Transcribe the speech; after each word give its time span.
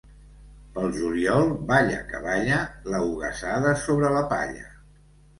Pel 0.75 0.85
juliol, 0.93 1.51
balla 1.71 1.99
que 2.11 2.21
balla, 2.23 2.57
l'eugassada 2.93 3.75
sobre 3.83 4.11
la 4.15 4.23
palla. 4.33 4.65